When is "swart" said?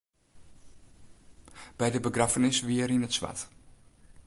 3.17-3.41